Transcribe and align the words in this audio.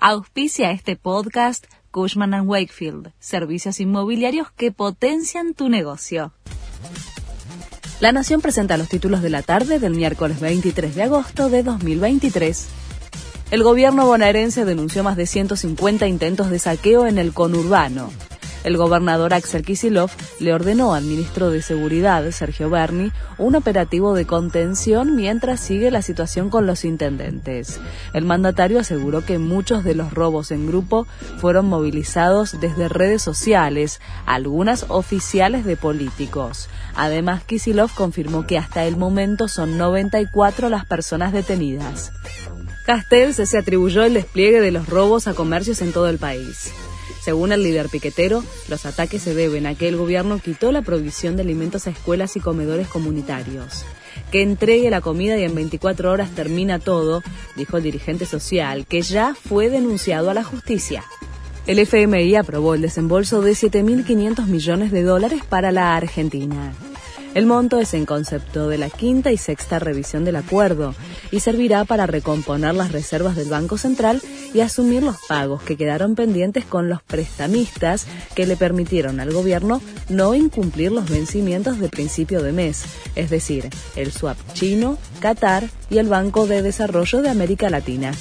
Auspicia 0.00 0.70
este 0.70 0.94
podcast 0.94 1.64
Cushman⁇ 1.90 2.30
Wakefield, 2.46 3.10
servicios 3.18 3.80
inmobiliarios 3.80 4.52
que 4.52 4.70
potencian 4.70 5.54
tu 5.54 5.68
negocio. 5.68 6.32
La 7.98 8.12
Nación 8.12 8.40
presenta 8.40 8.76
los 8.76 8.88
títulos 8.88 9.22
de 9.22 9.30
la 9.30 9.42
tarde 9.42 9.80
del 9.80 9.94
miércoles 9.94 10.38
23 10.38 10.94
de 10.94 11.02
agosto 11.02 11.50
de 11.50 11.64
2023. 11.64 12.68
El 13.50 13.64
gobierno 13.64 14.06
bonaerense 14.06 14.64
denunció 14.64 15.02
más 15.02 15.16
de 15.16 15.26
150 15.26 16.06
intentos 16.06 16.48
de 16.48 16.60
saqueo 16.60 17.08
en 17.08 17.18
el 17.18 17.32
conurbano. 17.32 18.12
El 18.64 18.76
gobernador 18.76 19.34
Axel 19.34 19.62
Kisilov 19.62 20.10
le 20.40 20.52
ordenó 20.52 20.94
al 20.94 21.04
ministro 21.04 21.50
de 21.50 21.62
Seguridad, 21.62 22.28
Sergio 22.30 22.68
Berni, 22.68 23.12
un 23.38 23.54
operativo 23.54 24.14
de 24.14 24.26
contención 24.26 25.14
mientras 25.14 25.60
sigue 25.60 25.90
la 25.90 26.02
situación 26.02 26.50
con 26.50 26.66
los 26.66 26.84
intendentes. 26.84 27.80
El 28.14 28.24
mandatario 28.24 28.80
aseguró 28.80 29.24
que 29.24 29.38
muchos 29.38 29.84
de 29.84 29.94
los 29.94 30.12
robos 30.12 30.50
en 30.50 30.66
grupo 30.66 31.06
fueron 31.38 31.66
movilizados 31.66 32.60
desde 32.60 32.88
redes 32.88 33.22
sociales, 33.22 34.00
algunas 34.26 34.86
oficiales 34.88 35.64
de 35.64 35.76
políticos. 35.76 36.68
Además, 36.94 37.44
Kisilov 37.44 37.94
confirmó 37.94 38.46
que 38.46 38.58
hasta 38.58 38.84
el 38.84 38.96
momento 38.96 39.46
son 39.46 39.78
94 39.78 40.68
las 40.68 40.84
personas 40.84 41.32
detenidas. 41.32 42.12
Castells 42.86 43.36
se 43.36 43.58
atribuyó 43.58 44.02
el 44.02 44.14
despliegue 44.14 44.60
de 44.60 44.72
los 44.72 44.88
robos 44.88 45.28
a 45.28 45.34
comercios 45.34 45.82
en 45.82 45.92
todo 45.92 46.08
el 46.08 46.18
país. 46.18 46.72
Según 47.20 47.52
el 47.52 47.62
líder 47.62 47.88
piquetero, 47.88 48.44
los 48.68 48.86
ataques 48.86 49.22
se 49.22 49.34
deben 49.34 49.66
a 49.66 49.74
que 49.74 49.88
el 49.88 49.96
gobierno 49.96 50.38
quitó 50.38 50.72
la 50.72 50.82
provisión 50.82 51.36
de 51.36 51.42
alimentos 51.42 51.86
a 51.86 51.90
escuelas 51.90 52.36
y 52.36 52.40
comedores 52.40 52.88
comunitarios. 52.88 53.84
Que 54.30 54.42
entregue 54.42 54.90
la 54.90 55.00
comida 55.00 55.38
y 55.38 55.44
en 55.44 55.54
24 55.54 56.10
horas 56.10 56.30
termina 56.30 56.78
todo, 56.78 57.22
dijo 57.56 57.76
el 57.76 57.82
dirigente 57.82 58.26
social, 58.26 58.86
que 58.86 59.02
ya 59.02 59.34
fue 59.34 59.70
denunciado 59.70 60.30
a 60.30 60.34
la 60.34 60.44
justicia. 60.44 61.04
El 61.66 61.78
FMI 61.78 62.34
aprobó 62.36 62.74
el 62.74 62.82
desembolso 62.82 63.42
de 63.42 63.52
7.500 63.52 64.46
millones 64.46 64.90
de 64.90 65.02
dólares 65.02 65.42
para 65.46 65.70
la 65.70 65.96
Argentina. 65.96 66.72
El 67.34 67.46
monto 67.46 67.78
es 67.78 67.94
en 67.94 68.06
concepto 68.06 68.68
de 68.68 68.78
la 68.78 68.90
quinta 68.90 69.30
y 69.30 69.36
sexta 69.36 69.78
revisión 69.78 70.24
del 70.24 70.36
acuerdo 70.36 70.94
y 71.30 71.40
servirá 71.40 71.84
para 71.84 72.06
recomponer 72.06 72.74
las 72.74 72.90
reservas 72.90 73.36
del 73.36 73.48
Banco 73.48 73.78
Central 73.78 74.22
y 74.54 74.60
asumir 74.60 75.02
los 75.02 75.16
pagos 75.28 75.62
que 75.62 75.76
quedaron 75.76 76.14
pendientes 76.14 76.64
con 76.64 76.88
los 76.88 77.02
prestamistas 77.02 78.06
que 78.34 78.46
le 78.46 78.56
permitieron 78.56 79.20
al 79.20 79.32
gobierno 79.32 79.82
no 80.08 80.34
incumplir 80.34 80.90
los 80.90 81.08
vencimientos 81.08 81.78
de 81.78 81.88
principio 81.88 82.42
de 82.42 82.52
mes, 82.52 82.84
es 83.14 83.30
decir, 83.30 83.68
el 83.94 84.10
swap 84.10 84.38
chino, 84.54 84.98
Qatar 85.20 85.68
y 85.90 85.98
el 85.98 86.08
Banco 86.08 86.46
de 86.46 86.62
Desarrollo 86.62 87.22
de 87.22 87.28
América 87.28 87.68
Latina. 87.68 88.12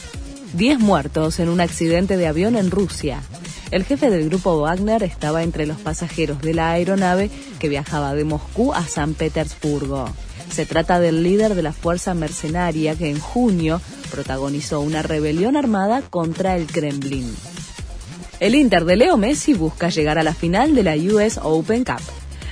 Diez 0.53 0.79
muertos 0.79 1.39
en 1.39 1.49
un 1.49 1.61
accidente 1.61 2.17
de 2.17 2.27
avión 2.27 2.55
en 2.55 2.71
Rusia. 2.71 3.21
El 3.69 3.83
jefe 3.83 4.09
del 4.09 4.29
grupo 4.29 4.61
Wagner 4.61 5.03
estaba 5.03 5.43
entre 5.43 5.65
los 5.65 5.77
pasajeros 5.77 6.41
de 6.41 6.53
la 6.53 6.71
aeronave 6.71 7.29
que 7.59 7.67
viajaba 7.67 8.13
de 8.13 8.23
Moscú 8.23 8.73
a 8.73 8.87
San 8.87 9.13
Petersburgo. 9.13 10.07
Se 10.49 10.65
trata 10.65 11.01
del 11.01 11.21
líder 11.21 11.53
de 11.53 11.63
la 11.63 11.73
fuerza 11.73 12.13
mercenaria 12.13 12.95
que 12.95 13.09
en 13.09 13.19
junio 13.19 13.81
protagonizó 14.09 14.79
una 14.79 15.01
rebelión 15.01 15.57
armada 15.57 16.01
contra 16.01 16.55
el 16.55 16.67
Kremlin. 16.67 17.35
El 18.39 18.55
Inter 18.55 18.85
de 18.85 18.95
Leo 18.95 19.17
Messi 19.17 19.53
busca 19.53 19.89
llegar 19.89 20.17
a 20.17 20.23
la 20.23 20.33
final 20.33 20.73
de 20.73 20.83
la 20.83 20.95
US 20.95 21.37
Open 21.43 21.83
Cup. 21.83 22.01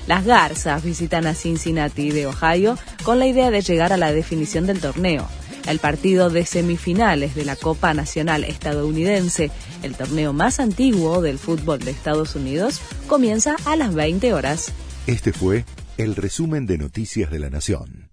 Las 0.08 0.26
Garzas 0.26 0.84
visitan 0.84 1.28
a 1.28 1.34
Cincinnati 1.34 2.12
de 2.12 2.28
Ohio 2.28 2.78
con 3.04 3.20
la 3.20 3.28
idea 3.28 3.52
de 3.52 3.62
llegar 3.62 3.94
a 3.94 3.98
la 3.98 4.12
definición 4.12 4.68
del 4.68 4.82
torneo. 4.82 5.26
El 5.68 5.80
partido 5.80 6.30
de 6.30 6.46
semifinales 6.46 7.34
de 7.36 7.46
la 7.46 7.56
Copa 7.56 7.94
Nacional 7.94 8.44
Estadounidense, 8.44 9.52
el 9.82 9.96
torneo 9.96 10.32
más 10.32 10.60
antiguo 10.60 11.22
del 11.22 11.40
fútbol 11.40 11.80
de 11.80 11.92
Estados 11.92 12.36
Unidos, 12.36 12.82
comienza 13.08 13.56
a 13.66 13.76
las 13.76 13.94
20 13.96 14.34
horas. 14.34 14.72
Este 15.08 15.34
fue 15.34 15.66
el 15.98 16.16
resumen 16.16 16.66
de 16.66 16.78
Noticias 16.78 17.32
de 17.32 17.40
la 17.40 17.50
Nación. 17.50 18.05